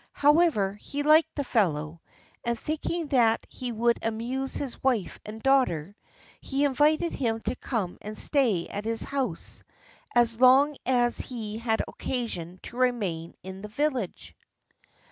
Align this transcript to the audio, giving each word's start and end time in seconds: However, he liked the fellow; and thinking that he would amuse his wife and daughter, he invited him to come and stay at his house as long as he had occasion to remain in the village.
However, 0.13 0.79
he 0.81 1.03
liked 1.03 1.35
the 1.35 1.43
fellow; 1.43 2.01
and 2.43 2.57
thinking 2.57 3.09
that 3.09 3.45
he 3.49 3.71
would 3.71 3.99
amuse 4.01 4.55
his 4.55 4.81
wife 4.81 5.19
and 5.27 5.43
daughter, 5.43 5.95
he 6.39 6.65
invited 6.65 7.13
him 7.13 7.39
to 7.41 7.55
come 7.57 7.99
and 8.01 8.17
stay 8.17 8.65
at 8.67 8.83
his 8.83 9.03
house 9.03 9.63
as 10.15 10.41
long 10.41 10.75
as 10.87 11.19
he 11.19 11.59
had 11.59 11.83
occasion 11.87 12.59
to 12.63 12.77
remain 12.77 13.35
in 13.43 13.61
the 13.61 13.67
village. 13.67 14.35